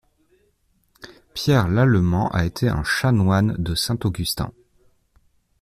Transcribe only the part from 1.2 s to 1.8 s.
Pierre